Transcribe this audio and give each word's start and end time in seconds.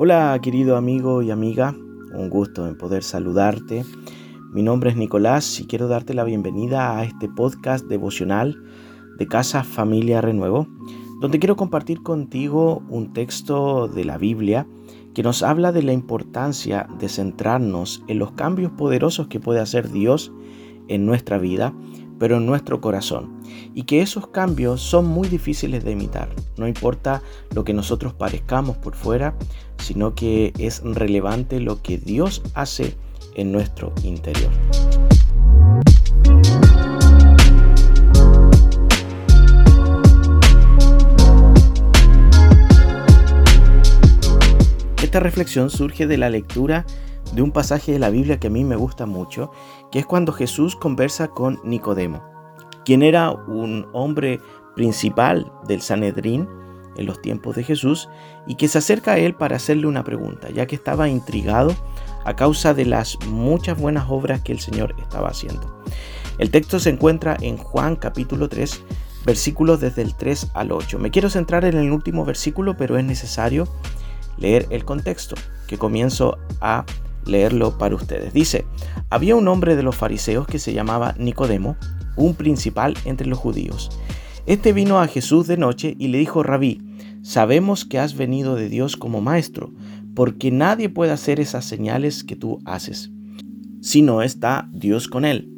Hola 0.00 0.38
querido 0.40 0.76
amigo 0.76 1.22
y 1.22 1.32
amiga, 1.32 1.74
un 2.14 2.30
gusto 2.30 2.68
en 2.68 2.78
poder 2.78 3.02
saludarte. 3.02 3.84
Mi 4.52 4.62
nombre 4.62 4.90
es 4.90 4.96
Nicolás 4.96 5.58
y 5.58 5.66
quiero 5.66 5.88
darte 5.88 6.14
la 6.14 6.22
bienvenida 6.22 6.96
a 6.96 7.02
este 7.02 7.28
podcast 7.28 7.84
devocional 7.86 8.62
de 9.18 9.26
Casa 9.26 9.64
Familia 9.64 10.20
Renuevo, 10.20 10.68
donde 11.20 11.40
quiero 11.40 11.56
compartir 11.56 12.04
contigo 12.04 12.80
un 12.88 13.12
texto 13.12 13.88
de 13.88 14.04
la 14.04 14.18
Biblia 14.18 14.68
que 15.14 15.24
nos 15.24 15.42
habla 15.42 15.72
de 15.72 15.82
la 15.82 15.94
importancia 15.94 16.86
de 17.00 17.08
centrarnos 17.08 18.04
en 18.06 18.20
los 18.20 18.30
cambios 18.30 18.70
poderosos 18.70 19.26
que 19.26 19.40
puede 19.40 19.58
hacer 19.58 19.90
Dios 19.90 20.30
en 20.86 21.06
nuestra 21.06 21.38
vida 21.38 21.74
pero 22.18 22.36
en 22.36 22.46
nuestro 22.46 22.80
corazón. 22.80 23.40
Y 23.74 23.84
que 23.84 24.02
esos 24.02 24.28
cambios 24.28 24.80
son 24.80 25.06
muy 25.06 25.28
difíciles 25.28 25.84
de 25.84 25.92
imitar. 25.92 26.28
No 26.56 26.66
importa 26.66 27.22
lo 27.54 27.64
que 27.64 27.74
nosotros 27.74 28.12
parezcamos 28.12 28.76
por 28.76 28.94
fuera, 28.94 29.34
sino 29.78 30.14
que 30.14 30.52
es 30.58 30.82
relevante 30.82 31.60
lo 31.60 31.82
que 31.82 31.98
Dios 31.98 32.42
hace 32.54 32.96
en 33.34 33.52
nuestro 33.52 33.92
interior. 34.02 34.50
Esta 45.02 45.20
reflexión 45.20 45.70
surge 45.70 46.06
de 46.06 46.18
la 46.18 46.28
lectura 46.28 46.84
de 47.32 47.42
un 47.42 47.52
pasaje 47.52 47.92
de 47.92 47.98
la 47.98 48.10
Biblia 48.10 48.38
que 48.40 48.48
a 48.48 48.50
mí 48.50 48.64
me 48.64 48.76
gusta 48.76 49.06
mucho, 49.06 49.50
que 49.90 49.98
es 49.98 50.06
cuando 50.06 50.32
Jesús 50.32 50.76
conversa 50.76 51.28
con 51.28 51.60
Nicodemo, 51.64 52.22
quien 52.84 53.02
era 53.02 53.30
un 53.30 53.86
hombre 53.92 54.40
principal 54.74 55.52
del 55.66 55.82
Sanedrín 55.82 56.48
en 56.96 57.06
los 57.06 57.22
tiempos 57.22 57.56
de 57.56 57.64
Jesús 57.64 58.08
y 58.46 58.56
que 58.56 58.68
se 58.68 58.78
acerca 58.78 59.12
a 59.12 59.18
él 59.18 59.34
para 59.34 59.56
hacerle 59.56 59.86
una 59.86 60.04
pregunta, 60.04 60.50
ya 60.50 60.66
que 60.66 60.74
estaba 60.74 61.08
intrigado 61.08 61.74
a 62.24 62.36
causa 62.36 62.74
de 62.74 62.84
las 62.84 63.18
muchas 63.26 63.78
buenas 63.78 64.06
obras 64.08 64.42
que 64.42 64.52
el 64.52 64.60
Señor 64.60 64.94
estaba 64.98 65.28
haciendo. 65.28 65.82
El 66.38 66.50
texto 66.50 66.78
se 66.78 66.90
encuentra 66.90 67.36
en 67.40 67.56
Juan 67.56 67.96
capítulo 67.96 68.48
3, 68.48 68.82
versículos 69.24 69.80
desde 69.80 70.02
el 70.02 70.14
3 70.14 70.50
al 70.54 70.72
8. 70.72 70.98
Me 70.98 71.10
quiero 71.10 71.30
centrar 71.30 71.64
en 71.64 71.76
el 71.76 71.90
último 71.90 72.24
versículo, 72.24 72.76
pero 72.76 72.98
es 72.98 73.04
necesario 73.04 73.66
leer 74.36 74.66
el 74.70 74.84
contexto 74.84 75.36
que 75.66 75.78
comienzo 75.78 76.38
a 76.60 76.84
leerlo 77.26 77.78
para 77.78 77.94
ustedes. 77.94 78.32
Dice, 78.32 78.64
había 79.10 79.36
un 79.36 79.48
hombre 79.48 79.76
de 79.76 79.82
los 79.82 79.96
fariseos 79.96 80.46
que 80.46 80.58
se 80.58 80.72
llamaba 80.72 81.14
Nicodemo, 81.18 81.76
un 82.16 82.34
principal 82.34 82.94
entre 83.04 83.26
los 83.26 83.38
judíos. 83.38 83.90
Este 84.46 84.72
vino 84.72 85.00
a 85.00 85.06
Jesús 85.06 85.46
de 85.46 85.56
noche 85.56 85.94
y 85.98 86.08
le 86.08 86.18
dijo, 86.18 86.42
Rabí, 86.42 86.80
sabemos 87.22 87.84
que 87.84 87.98
has 87.98 88.16
venido 88.16 88.54
de 88.54 88.68
Dios 88.68 88.96
como 88.96 89.20
maestro, 89.20 89.72
porque 90.14 90.50
nadie 90.50 90.88
puede 90.88 91.12
hacer 91.12 91.38
esas 91.38 91.64
señales 91.64 92.24
que 92.24 92.34
tú 92.34 92.58
haces, 92.64 93.10
si 93.80 94.02
no 94.02 94.22
está 94.22 94.68
Dios 94.72 95.06
con 95.06 95.24
él. 95.24 95.52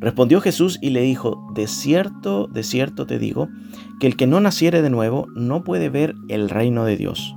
Respondió 0.00 0.40
Jesús 0.40 0.78
y 0.80 0.90
le 0.90 1.02
dijo, 1.02 1.50
de 1.54 1.66
cierto, 1.66 2.46
de 2.46 2.62
cierto 2.62 3.06
te 3.06 3.18
digo, 3.18 3.48
que 4.00 4.06
el 4.06 4.16
que 4.16 4.26
no 4.26 4.40
naciere 4.40 4.80
de 4.80 4.88
nuevo 4.88 5.26
no 5.34 5.62
puede 5.62 5.90
ver 5.90 6.14
el 6.28 6.48
reino 6.48 6.84
de 6.84 6.96
Dios. 6.96 7.36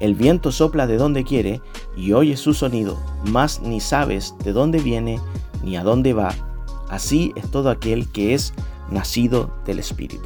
El 0.00 0.14
viento 0.14 0.52
sopla 0.52 0.86
de 0.86 0.96
donde 0.96 1.24
quiere 1.24 1.60
y 1.96 2.12
oyes 2.12 2.40
su 2.40 2.54
sonido, 2.54 2.98
mas 3.30 3.60
ni 3.62 3.80
sabes 3.80 4.34
de 4.44 4.52
dónde 4.52 4.80
viene 4.80 5.18
ni 5.62 5.76
a 5.76 5.82
dónde 5.82 6.12
va. 6.12 6.34
Así 6.88 7.32
es 7.36 7.50
todo 7.50 7.70
aquel 7.70 8.08
que 8.10 8.34
es 8.34 8.52
nacido 8.90 9.54
del 9.66 9.78
Espíritu. 9.78 10.24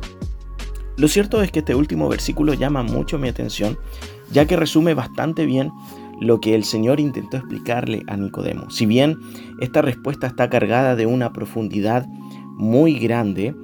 Lo 0.97 1.07
cierto 1.07 1.43
es 1.43 1.53
que 1.53 1.61
este 1.61 1.75
último 1.75 2.09
versículo 2.09 2.55
llama 2.55 2.83
mucho 2.83 3.19
mi 3.19 3.29
atención, 3.29 3.79
ya 4.33 4.47
que 4.47 4.57
resume 4.57 4.95
bastante 4.95 5.47
bien 5.47 5.71
lo 6.21 6.41
que 6.41 6.55
el 6.55 6.65
Señor 6.65 6.99
intentó 6.99 7.37
explicarle 7.37 8.03
a 8.09 8.17
Nicodemo. 8.17 8.69
Si 8.71 8.87
bien 8.87 9.17
esta 9.61 9.83
respuesta 9.83 10.27
está 10.27 10.51
cargada 10.51 10.97
de 10.97 11.07
una 11.07 11.33
profundidad 11.33 12.07
muy 12.57 12.99
grande, 12.99 13.55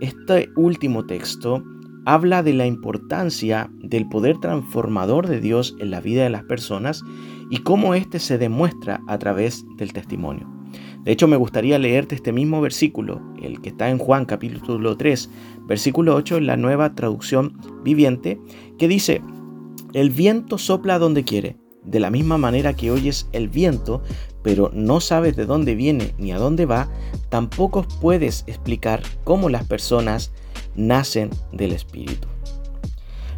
este 0.00 0.50
último 0.54 1.04
texto 1.06 1.64
habla 2.06 2.44
de 2.44 2.54
la 2.54 2.66
importancia 2.66 3.68
del 3.80 4.08
poder 4.08 4.38
transformador 4.38 5.26
de 5.26 5.40
Dios 5.40 5.76
en 5.80 5.90
la 5.90 6.00
vida 6.00 6.22
de 6.22 6.30
las 6.30 6.44
personas 6.44 7.02
y 7.50 7.58
cómo 7.58 7.94
éste 7.94 8.20
se 8.20 8.38
demuestra 8.38 9.00
a 9.08 9.18
través 9.18 9.64
del 9.76 9.92
testimonio. 9.92 10.48
De 11.02 11.12
hecho, 11.12 11.26
me 11.26 11.36
gustaría 11.36 11.78
leerte 11.78 12.14
este 12.14 12.32
mismo 12.32 12.60
versículo, 12.60 13.20
el 13.42 13.60
que 13.60 13.70
está 13.70 13.90
en 13.90 13.98
Juan 13.98 14.24
capítulo 14.24 14.96
3, 14.96 15.30
versículo 15.66 16.14
8, 16.14 16.38
en 16.38 16.46
la 16.46 16.56
nueva 16.56 16.94
traducción 16.94 17.58
viviente, 17.82 18.40
que 18.78 18.88
dice, 18.88 19.20
el 19.92 20.10
viento 20.10 20.58
sopla 20.58 21.00
donde 21.00 21.24
quiere, 21.24 21.56
de 21.84 22.00
la 22.00 22.10
misma 22.10 22.38
manera 22.38 22.74
que 22.74 22.90
oyes 22.92 23.28
el 23.32 23.48
viento, 23.48 24.02
pero 24.42 24.70
no 24.72 25.00
sabes 25.00 25.34
de 25.34 25.46
dónde 25.46 25.74
viene 25.74 26.14
ni 26.18 26.30
a 26.30 26.38
dónde 26.38 26.66
va, 26.66 26.88
tampoco 27.30 27.84
puedes 28.00 28.44
explicar 28.46 29.02
cómo 29.24 29.48
las 29.48 29.64
personas 29.64 30.32
nacen 30.76 31.30
del 31.52 31.72
Espíritu. 31.72 32.28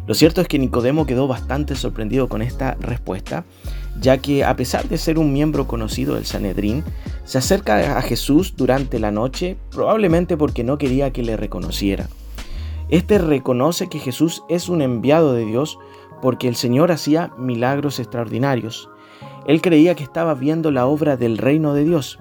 Lo 0.07 0.15
cierto 0.15 0.41
es 0.41 0.47
que 0.47 0.57
Nicodemo 0.57 1.05
quedó 1.05 1.27
bastante 1.27 1.75
sorprendido 1.75 2.29
con 2.29 2.41
esta 2.41 2.75
respuesta, 2.79 3.45
ya 3.99 4.17
que 4.17 4.43
a 4.43 4.55
pesar 4.55 4.87
de 4.87 4.97
ser 4.97 5.19
un 5.19 5.31
miembro 5.31 5.67
conocido 5.67 6.15
del 6.15 6.25
Sanedrín, 6.25 6.83
se 7.25 7.37
acerca 7.37 7.95
a 7.95 8.01
Jesús 8.01 8.55
durante 8.57 8.97
la 8.97 9.11
noche, 9.11 9.55
probablemente 9.69 10.35
porque 10.35 10.63
no 10.63 10.79
quería 10.79 11.11
que 11.13 11.21
le 11.21 11.37
reconociera. 11.37 12.09
Este 12.89 13.19
reconoce 13.19 13.87
que 13.87 13.99
Jesús 13.99 14.41
es 14.49 14.67
un 14.67 14.81
enviado 14.81 15.33
de 15.33 15.45
Dios 15.45 15.77
porque 16.23 16.47
el 16.47 16.55
Señor 16.55 16.91
hacía 16.91 17.31
milagros 17.37 17.99
extraordinarios. 17.99 18.89
Él 19.45 19.61
creía 19.61 19.93
que 19.93 20.03
estaba 20.03 20.33
viendo 20.33 20.71
la 20.71 20.87
obra 20.87 21.17
del 21.17 21.37
reino 21.37 21.75
de 21.75 21.83
Dios, 21.83 22.17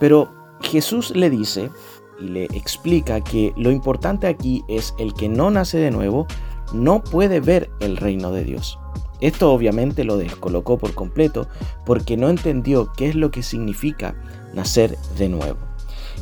pero 0.00 0.32
Jesús 0.60 1.14
le 1.14 1.30
dice 1.30 1.70
y 2.20 2.28
le 2.28 2.44
explica 2.46 3.20
que 3.20 3.52
lo 3.56 3.70
importante 3.70 4.26
aquí 4.26 4.62
es 4.68 4.94
el 4.98 5.14
que 5.14 5.28
no 5.28 5.50
nace 5.50 5.78
de 5.78 5.90
nuevo 5.90 6.26
no 6.72 7.02
puede 7.02 7.40
ver 7.40 7.70
el 7.80 7.96
reino 7.96 8.30
de 8.32 8.44
Dios. 8.44 8.78
Esto 9.20 9.52
obviamente 9.52 10.04
lo 10.04 10.16
descolocó 10.16 10.78
por 10.78 10.94
completo 10.94 11.48
porque 11.84 12.16
no 12.16 12.30
entendió 12.30 12.92
qué 12.96 13.08
es 13.08 13.14
lo 13.14 13.30
que 13.30 13.42
significa 13.42 14.14
nacer 14.54 14.96
de 15.18 15.28
nuevo. 15.28 15.58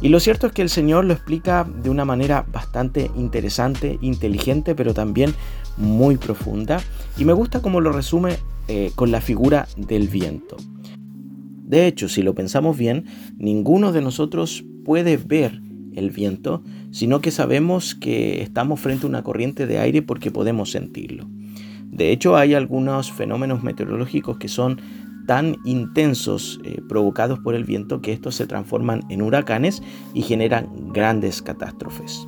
Y 0.01 0.09
lo 0.09 0.21
cierto 0.21 0.47
es 0.47 0.53
que 0.53 0.63
el 0.63 0.69
Señor 0.69 1.05
lo 1.05 1.13
explica 1.13 1.65
de 1.65 1.91
una 1.91 2.05
manera 2.05 2.45
bastante 2.53 3.11
interesante, 3.17 3.99
inteligente, 4.01 4.75
pero 4.75 4.95
también 4.95 5.35
muy 5.77 6.17
profunda. 6.17 6.81
Y 7.17 7.25
me 7.25 7.33
gusta 7.33 7.63
cómo 7.63 7.81
lo 7.81 7.93
resume 7.93 8.37
eh, 8.69 8.93
con 8.95 9.11
la 9.11 9.21
figura 9.21 9.67
del 9.77 10.09
viento. 10.09 10.57
De 11.65 11.87
hecho, 11.87 12.09
si 12.09 12.23
lo 12.23 12.35
pensamos 12.35 12.79
bien, 12.79 13.07
ninguno 13.37 13.93
de 13.93 14.01
nosotros 14.01 14.65
puede 14.85 15.17
ver 15.17 15.61
el 15.99 16.11
viento, 16.11 16.63
sino 16.91 17.21
que 17.21 17.31
sabemos 17.31 17.95
que 17.95 18.43
estamos 18.43 18.81
frente 18.81 19.07
a 19.07 19.09
una 19.09 19.23
corriente 19.23 19.67
de 19.67 19.79
aire 19.79 20.03
porque 20.03 20.31
podemos 20.31 20.71
sentirlo. 20.71 21.27
De 21.91 22.13
hecho, 22.13 22.37
hay 22.37 22.55
algunos 22.55 23.13
fenómenos 23.13 23.63
meteorológicos 23.63 24.39
que 24.39 24.49
son 24.49 24.81
tan 25.27 25.57
intensos 25.65 26.61
eh, 26.65 26.81
provocados 26.89 27.39
por 27.41 27.55
el 27.55 27.65
viento 27.65 28.01
que 28.01 28.13
estos 28.13 28.35
se 28.35 28.47
transforman 28.47 29.03
en 29.11 29.21
huracanes 29.21 29.83
y 30.15 30.23
generan 30.23 30.69
grandes 30.93 31.43
catástrofes. 31.43 32.27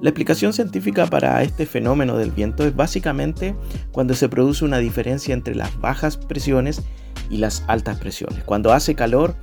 La 0.00 0.10
explicación 0.10 0.52
científica 0.52 1.06
para 1.06 1.42
este 1.42 1.66
fenómeno 1.66 2.16
del 2.16 2.30
viento 2.30 2.66
es 2.66 2.74
básicamente 2.74 3.54
cuando 3.92 4.14
se 4.14 4.28
produce 4.28 4.64
una 4.64 4.78
diferencia 4.78 5.34
entre 5.34 5.54
las 5.54 5.78
bajas 5.80 6.16
presiones 6.16 6.82
y 7.30 7.38
las 7.38 7.64
altas 7.68 7.98
presiones. 7.98 8.44
Cuando 8.44 8.72
hace 8.72 8.94
calor 8.94 9.34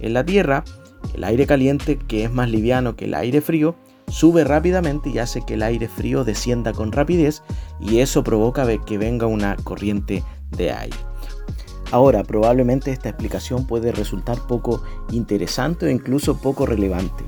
en 0.00 0.14
la 0.14 0.24
Tierra, 0.24 0.64
el 1.14 1.24
aire 1.24 1.46
caliente, 1.46 1.98
que 1.98 2.24
es 2.24 2.32
más 2.32 2.50
liviano 2.50 2.96
que 2.96 3.06
el 3.06 3.14
aire 3.14 3.40
frío, 3.40 3.74
sube 4.08 4.44
rápidamente 4.44 5.10
y 5.10 5.18
hace 5.18 5.42
que 5.42 5.54
el 5.54 5.62
aire 5.62 5.88
frío 5.88 6.24
descienda 6.24 6.72
con 6.72 6.92
rapidez 6.92 7.42
y 7.80 7.98
eso 7.98 8.22
provoca 8.22 8.66
que 8.84 8.98
venga 8.98 9.26
una 9.26 9.56
corriente 9.56 10.22
de 10.50 10.72
aire. 10.72 10.96
Ahora, 11.90 12.22
probablemente 12.24 12.90
esta 12.90 13.10
explicación 13.10 13.66
puede 13.66 13.92
resultar 13.92 14.38
poco 14.46 14.82
interesante 15.10 15.86
o 15.86 15.90
incluso 15.90 16.40
poco 16.40 16.64
relevante. 16.64 17.24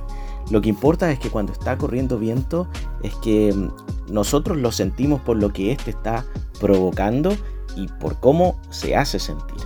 Lo 0.51 0.61
que 0.61 0.71
importa 0.71 1.11
es 1.11 1.19
que 1.19 1.31
cuando 1.31 1.53
está 1.53 1.77
corriendo 1.77 2.19
viento 2.19 2.69
es 3.03 3.15
que 3.17 3.53
mm, 3.53 4.13
nosotros 4.13 4.59
lo 4.59 4.73
sentimos 4.73 5.21
por 5.21 5.37
lo 5.37 5.53
que 5.53 5.73
éste 5.73 5.91
está 5.91 6.25
provocando 6.61 7.37
y 7.77 7.89
por 7.89 8.21
cómo 8.21 8.61
se 8.71 8.97
hace 8.97 9.19
sentir. 9.19 9.61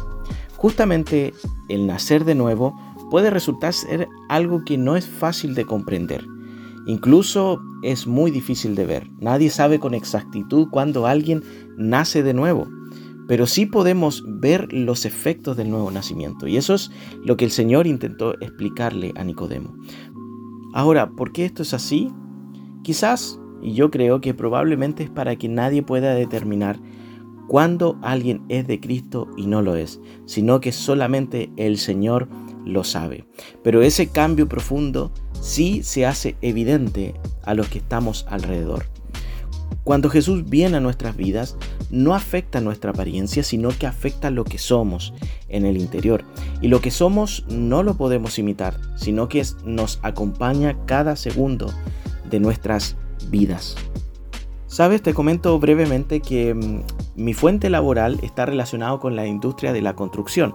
Justamente 0.56 1.32
el 1.68 1.86
nacer 1.86 2.24
de 2.24 2.34
nuevo 2.34 2.74
puede 3.10 3.30
resultar 3.30 3.72
ser 3.72 4.08
algo 4.28 4.64
que 4.64 4.78
no 4.78 4.96
es 4.96 5.06
fácil 5.06 5.54
de 5.54 5.64
comprender. 5.64 6.26
Incluso 6.86 7.60
es 7.82 8.06
muy 8.06 8.30
difícil 8.30 8.74
de 8.74 8.86
ver. 8.86 9.10
Nadie 9.20 9.50
sabe 9.50 9.78
con 9.78 9.94
exactitud 9.94 10.68
cuándo 10.70 11.06
alguien 11.06 11.42
nace 11.76 12.22
de 12.22 12.34
nuevo. 12.34 12.66
Pero 13.28 13.46
sí 13.46 13.66
podemos 13.66 14.24
ver 14.26 14.72
los 14.72 15.04
efectos 15.04 15.56
del 15.56 15.70
nuevo 15.70 15.90
nacimiento. 15.90 16.46
Y 16.46 16.56
eso 16.56 16.74
es 16.74 16.90
lo 17.22 17.36
que 17.36 17.44
el 17.44 17.50
Señor 17.50 17.86
intentó 17.86 18.40
explicarle 18.40 19.12
a 19.16 19.24
Nicodemo. 19.24 19.74
Ahora, 20.72 21.10
¿por 21.10 21.32
qué 21.32 21.44
esto 21.44 21.62
es 21.62 21.74
así? 21.74 22.10
Quizás, 22.82 23.38
y 23.60 23.74
yo 23.74 23.90
creo 23.90 24.22
que 24.22 24.32
probablemente 24.32 25.02
es 25.02 25.10
para 25.10 25.36
que 25.36 25.48
nadie 25.48 25.82
pueda 25.82 26.14
determinar 26.14 26.80
cuándo 27.48 27.98
alguien 28.02 28.42
es 28.48 28.66
de 28.66 28.78
Cristo 28.78 29.28
y 29.36 29.46
no 29.46 29.62
lo 29.62 29.74
es, 29.74 29.98
sino 30.26 30.60
que 30.60 30.70
solamente 30.70 31.50
el 31.56 31.78
Señor 31.78 32.28
lo 32.64 32.84
sabe. 32.84 33.24
Pero 33.64 33.82
ese 33.82 34.08
cambio 34.08 34.48
profundo 34.48 35.10
sí 35.40 35.82
se 35.82 36.06
hace 36.06 36.36
evidente 36.42 37.14
a 37.42 37.54
los 37.54 37.68
que 37.68 37.78
estamos 37.78 38.26
alrededor. 38.28 38.84
Cuando 39.84 40.10
Jesús 40.10 40.48
viene 40.48 40.76
a 40.76 40.80
nuestras 40.80 41.16
vidas, 41.16 41.56
no 41.90 42.14
afecta 42.14 42.60
nuestra 42.60 42.90
apariencia, 42.90 43.42
sino 43.42 43.70
que 43.70 43.86
afecta 43.86 44.30
lo 44.30 44.44
que 44.44 44.58
somos 44.58 45.14
en 45.48 45.64
el 45.64 45.78
interior. 45.78 46.24
Y 46.60 46.68
lo 46.68 46.82
que 46.82 46.90
somos 46.90 47.46
no 47.48 47.82
lo 47.82 47.96
podemos 47.96 48.38
imitar, 48.38 48.78
sino 48.96 49.30
que 49.30 49.42
nos 49.64 49.98
acompaña 50.02 50.76
cada 50.84 51.16
segundo 51.16 51.72
de 52.28 52.38
nuestras 52.38 52.96
vidas. 53.30 53.76
Sabes, 54.68 55.02
te 55.02 55.12
comento 55.12 55.58
brevemente 55.58 56.20
que 56.20 56.54
mm, 56.54 56.82
mi 57.16 57.34
fuente 57.34 57.68
laboral 57.68 58.20
está 58.22 58.46
relacionado 58.46 59.00
con 59.00 59.16
la 59.16 59.26
industria 59.26 59.72
de 59.72 59.82
la 59.82 59.96
construcción 59.96 60.54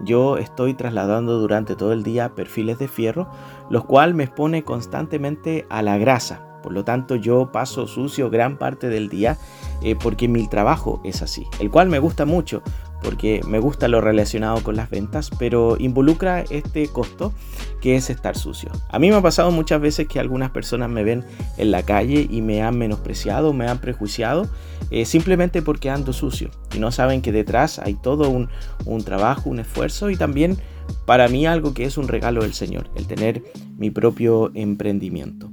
yo 0.00 0.38
estoy 0.38 0.74
trasladando 0.74 1.38
durante 1.38 1.76
todo 1.76 1.92
el 1.92 2.02
día 2.02 2.34
perfiles 2.34 2.78
de 2.78 2.88
fierro, 2.88 3.28
los 3.70 3.84
cuales 3.84 4.14
me 4.14 4.24
expone 4.24 4.64
constantemente 4.64 5.66
a 5.68 5.82
la 5.82 5.98
grasa. 5.98 6.60
Por 6.62 6.72
lo 6.72 6.84
tanto, 6.84 7.16
yo 7.16 7.52
paso 7.52 7.86
sucio 7.86 8.30
gran 8.30 8.56
parte 8.56 8.88
del 8.88 9.08
día 9.08 9.36
eh, 9.82 9.96
porque 9.96 10.28
mi 10.28 10.48
trabajo 10.48 11.00
es 11.04 11.22
así, 11.22 11.46
el 11.60 11.70
cual 11.70 11.88
me 11.88 11.98
gusta 11.98 12.24
mucho 12.24 12.62
porque 13.04 13.42
me 13.46 13.58
gusta 13.58 13.86
lo 13.86 14.00
relacionado 14.00 14.62
con 14.62 14.76
las 14.76 14.88
ventas, 14.88 15.30
pero 15.38 15.76
involucra 15.78 16.40
este 16.50 16.88
costo 16.88 17.32
que 17.80 17.96
es 17.96 18.08
estar 18.08 18.36
sucio. 18.36 18.70
A 18.88 18.98
mí 18.98 19.10
me 19.10 19.16
ha 19.16 19.22
pasado 19.22 19.50
muchas 19.50 19.80
veces 19.80 20.08
que 20.08 20.18
algunas 20.18 20.50
personas 20.50 20.88
me 20.88 21.04
ven 21.04 21.24
en 21.58 21.70
la 21.70 21.82
calle 21.82 22.26
y 22.28 22.40
me 22.40 22.62
han 22.62 22.78
menospreciado, 22.78 23.52
me 23.52 23.68
han 23.68 23.78
prejuiciado, 23.78 24.48
eh, 24.90 25.04
simplemente 25.04 25.60
porque 25.60 25.90
ando 25.90 26.12
sucio 26.12 26.50
y 26.74 26.78
no 26.78 26.90
saben 26.90 27.20
que 27.20 27.30
detrás 27.30 27.78
hay 27.78 27.94
todo 27.94 28.30
un, 28.30 28.48
un 28.86 29.04
trabajo, 29.04 29.50
un 29.50 29.60
esfuerzo 29.60 30.10
y 30.10 30.16
también 30.16 30.58
para 31.04 31.28
mí 31.28 31.46
algo 31.46 31.74
que 31.74 31.84
es 31.84 31.98
un 31.98 32.08
regalo 32.08 32.42
del 32.42 32.54
Señor, 32.54 32.90
el 32.94 33.06
tener 33.06 33.42
mi 33.76 33.90
propio 33.90 34.50
emprendimiento. 34.54 35.50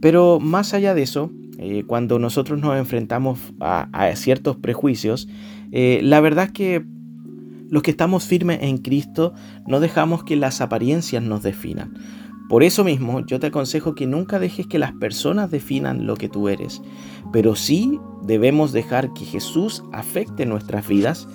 Pero 0.00 0.40
más 0.40 0.74
allá 0.74 0.94
de 0.94 1.02
eso, 1.02 1.30
eh, 1.62 1.84
cuando 1.86 2.18
nosotros 2.18 2.58
nos 2.58 2.78
enfrentamos 2.78 3.38
a, 3.60 4.10
ciertos 4.16 4.56
prejuicios, 4.56 5.28
eh, 5.72 6.00
la 6.02 6.20
verdad 6.22 6.46
es 6.46 6.52
que 6.52 6.86
los 7.68 7.82
que 7.82 7.90
estamos 7.90 8.24
firmes 8.24 8.60
en 8.62 8.78
Cristo 8.78 9.34
no 9.66 9.78
dejamos 9.78 10.24
que 10.24 10.36
las 10.36 10.62
apariencias 10.62 11.22
nos 11.22 11.42
definan. 11.42 11.92
Por 12.48 12.62
eso 12.62 12.82
mismo 12.82 13.26
yo 13.26 13.38
te 13.38 13.48
aconsejo 13.48 13.94
que 13.94 14.06
nunca 14.06 14.38
dejes 14.38 14.66
que 14.68 14.78
las 14.78 14.92
personas 14.92 15.50
definan 15.50 16.06
lo 16.06 16.16
que 16.16 16.30
tú 16.30 16.48
eres, 16.48 16.80
pero 17.30 17.54
sí 17.54 18.00
debemos 18.22 18.72
dejar 18.72 19.12
que 19.12 19.26
Jesús 19.26 19.84
afecte 19.92 20.46
nuestras 20.46 20.88
vidas 20.88 21.28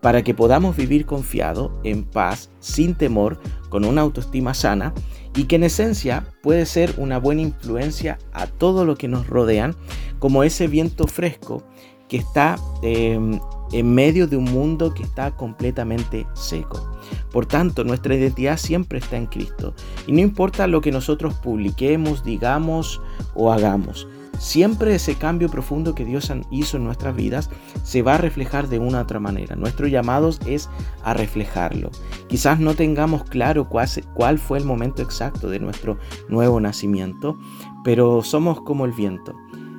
para 0.00 0.22
que 0.22 0.32
podamos 0.32 0.76
vivir 0.76 1.06
confiado, 1.06 1.76
en 1.82 2.04
paz, 2.04 2.50
sin 2.60 2.94
temor, 2.94 3.40
con 3.68 3.84
una 3.84 4.02
autoestima 4.02 4.54
sana 4.54 4.94
y 5.34 5.44
que 5.44 5.56
en 5.56 5.64
esencia 5.64 6.26
puede 6.42 6.66
ser 6.66 6.94
una 6.98 7.18
buena 7.18 7.42
influencia 7.42 8.18
a 8.32 8.46
todo 8.46 8.84
lo 8.84 8.96
que 8.96 9.08
nos 9.08 9.26
rodean, 9.26 9.74
como 10.18 10.44
ese 10.44 10.68
viento 10.68 11.06
fresco 11.06 11.62
que 12.08 12.18
está 12.18 12.58
em, 12.82 13.40
en 13.72 13.94
medio 13.94 14.26
de 14.26 14.36
un 14.36 14.44
mundo 14.44 14.92
que 14.92 15.02
está 15.02 15.30
completamente 15.30 16.26
seco. 16.34 16.92
Por 17.32 17.46
tanto, 17.46 17.84
nuestra 17.84 18.14
identidad 18.14 18.58
siempre 18.58 18.98
está 18.98 19.16
en 19.16 19.26
Cristo 19.26 19.74
y 20.06 20.12
no 20.12 20.20
importa 20.20 20.66
lo 20.66 20.80
que 20.82 20.92
nosotros 20.92 21.34
publiquemos, 21.34 22.22
digamos 22.22 23.00
o 23.34 23.50
hagamos. 23.50 24.06
Siempre 24.38 24.94
ese 24.94 25.14
cambio 25.14 25.48
profundo 25.48 25.94
que 25.94 26.04
Dios 26.04 26.32
hizo 26.50 26.76
en 26.76 26.84
nuestras 26.84 27.14
vidas 27.14 27.50
se 27.84 28.02
va 28.02 28.14
a 28.14 28.18
reflejar 28.18 28.68
de 28.68 28.78
una 28.78 28.98
u 28.98 29.02
otra 29.02 29.20
manera. 29.20 29.56
Nuestro 29.56 29.86
llamado 29.86 30.30
es 30.46 30.68
a 31.04 31.14
reflejarlo. 31.14 31.90
Quizás 32.28 32.58
no 32.58 32.74
tengamos 32.74 33.24
claro 33.24 33.68
cuál, 33.68 34.38
fue 34.38 34.58
el 34.58 34.64
momento 34.64 35.02
exacto 35.02 35.48
de 35.48 35.60
nuestro 35.60 35.98
nuevo 36.28 36.60
nacimiento, 36.60 37.38
pero 37.84 38.22
somos 38.22 38.60
como 38.62 38.84
el 38.84 38.92
viento 38.92 39.34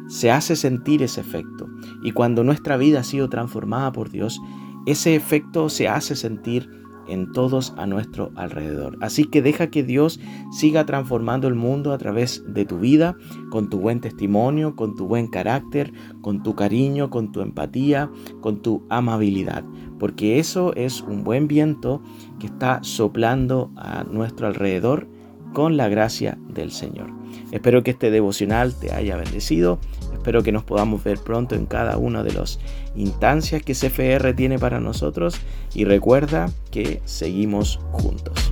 se 0.08 0.30
hace 0.30 0.56
sentir 0.56 1.02
ese 1.02 1.22
efecto. 1.22 1.68
Y 2.04 2.12
cuando 2.12 2.44
nuestra 2.44 2.78
vida 2.78 3.00
ha 3.00 3.04
sido 3.04 3.30
transformada 3.30 3.92
por 3.92 4.12
Dios, 4.12 4.40
ese 4.86 5.16
efecto 5.16 5.70
se 5.70 5.88
hace 5.88 6.16
sentir 6.16 6.83
en 7.08 7.32
todos 7.32 7.74
a 7.78 7.86
nuestro 7.86 8.32
alrededor. 8.36 8.98
Así 9.02 9.26
que 9.26 9.42
deja 9.42 9.68
que 9.68 9.84
Dios 9.84 10.20
siga 10.52 10.86
transformando 10.86 11.48
el 11.48 11.56
mundo 11.56 11.94
a 11.94 11.98
través 11.98 12.44
de 12.48 12.66
tu 12.66 12.80
vida, 12.80 13.16
con 13.50 13.70
tu 13.70 13.80
buen 13.80 14.02
testimonio, 14.02 14.76
con 14.76 14.96
tu 14.96 15.08
buen 15.08 15.28
carácter, 15.28 15.92
con 16.22 16.44
tu 16.44 16.56
cariño, 16.56 17.10
con 17.10 17.32
tu 17.32 17.42
empatía, 17.42 18.10
con 18.42 18.62
tu 18.62 18.86
amabilidad. 18.90 19.64
Porque 20.00 20.40
eso 20.40 20.74
es 20.76 21.02
un 21.02 21.24
buen 21.24 21.48
viento 21.48 22.02
que 22.40 22.48
está 22.48 22.80
soplando 22.84 23.72
a 23.76 24.04
nuestro 24.04 24.48
alrededor 24.48 25.08
con 25.54 25.78
la 25.78 25.88
gracia 25.88 26.38
del 26.50 26.72
Señor. 26.72 27.12
Espero 27.52 27.84
que 27.84 27.92
este 27.92 28.12
devocional 28.12 28.74
te 28.74 28.92
haya 28.92 29.16
bendecido. 29.16 29.80
Espero 30.14 30.44
que 30.44 30.52
nos 30.52 30.64
podamos 30.64 31.04
ver 31.04 31.20
pronto 31.20 31.56
en 31.56 31.66
cada 31.66 31.98
una 31.98 32.24
de 32.24 32.34
las 32.34 32.60
instancias 32.96 33.62
que 33.62 33.74
CFR 33.74 34.34
tiene 34.34 34.60
para 34.60 34.80
nosotros 34.80 35.36
y 35.74 35.86
recuerda 35.86 36.50
que 36.74 37.00
seguimos 37.06 37.80
juntos. 37.92 38.52